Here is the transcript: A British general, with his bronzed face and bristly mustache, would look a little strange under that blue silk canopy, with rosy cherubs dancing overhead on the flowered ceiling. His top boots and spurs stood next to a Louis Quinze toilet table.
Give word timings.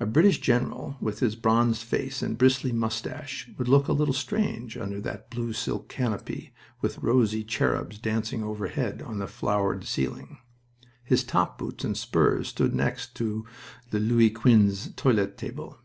A 0.00 0.06
British 0.06 0.40
general, 0.40 0.96
with 1.02 1.20
his 1.20 1.36
bronzed 1.36 1.82
face 1.82 2.22
and 2.22 2.38
bristly 2.38 2.72
mustache, 2.72 3.50
would 3.58 3.68
look 3.68 3.88
a 3.88 3.92
little 3.92 4.14
strange 4.14 4.78
under 4.78 5.02
that 5.02 5.28
blue 5.28 5.52
silk 5.52 5.86
canopy, 5.86 6.54
with 6.80 6.96
rosy 7.00 7.44
cherubs 7.44 7.98
dancing 7.98 8.42
overhead 8.42 9.02
on 9.02 9.18
the 9.18 9.26
flowered 9.26 9.84
ceiling. 9.84 10.38
His 11.04 11.24
top 11.24 11.58
boots 11.58 11.84
and 11.84 11.94
spurs 11.94 12.48
stood 12.48 12.74
next 12.74 13.14
to 13.16 13.44
a 13.92 13.98
Louis 13.98 14.30
Quinze 14.30 14.94
toilet 14.96 15.36
table. 15.36 15.78